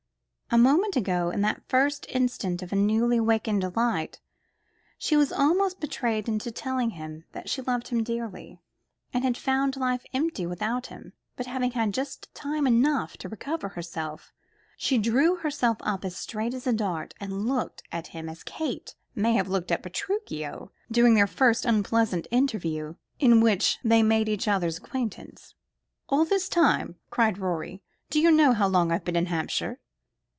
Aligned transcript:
A 0.53 0.57
moment 0.57 0.97
ago, 0.97 1.29
in 1.29 1.39
that 1.43 1.63
first 1.69 2.05
instant 2.09 2.61
of 2.61 2.73
a 2.73 2.75
newly 2.75 3.15
awakened 3.15 3.61
delight, 3.61 4.19
she 4.97 5.15
was 5.15 5.31
almost 5.31 5.79
betrayed 5.79 6.27
into 6.27 6.51
telling 6.51 6.89
him 6.89 7.23
that 7.31 7.47
she 7.47 7.61
loved 7.61 7.87
him 7.87 8.03
dearly, 8.03 8.61
and 9.13 9.23
had 9.23 9.37
found 9.37 9.77
life 9.77 10.03
empty 10.13 10.45
without 10.45 10.87
him. 10.87 11.13
But 11.37 11.45
having 11.45 11.71
had 11.71 11.93
just 11.93 12.35
time 12.35 12.67
enough 12.67 13.15
to 13.19 13.29
recover 13.29 13.69
herself, 13.69 14.33
she 14.75 14.97
drew 14.97 15.37
herself 15.37 15.77
up 15.83 16.03
as 16.03 16.17
straight 16.17 16.53
as 16.53 16.67
a 16.67 16.73
dart, 16.73 17.13
and 17.21 17.47
looked 17.47 17.83
at 17.89 18.07
him 18.07 18.27
as 18.27 18.43
Kate 18.43 18.93
may 19.15 19.31
have 19.35 19.47
looked 19.47 19.71
at 19.71 19.81
Petruchio 19.83 20.69
during 20.91 21.13
their 21.15 21.27
first 21.27 21.63
unpleasant 21.63 22.27
interview 22.29 22.95
in 23.19 23.39
which 23.39 23.79
they 23.85 24.03
made 24.03 24.27
each 24.27 24.49
other's 24.49 24.77
acquaintance. 24.79 25.55
"All 26.09 26.25
this 26.25 26.49
time!" 26.49 26.97
cried 27.09 27.37
Rorie. 27.37 27.81
"Do 28.09 28.19
you 28.19 28.31
know 28.31 28.51
how 28.51 28.67
long 28.67 28.91
I 28.91 28.95
have 28.95 29.05
been 29.05 29.15
in 29.15 29.27
Hampshire?" 29.27 29.79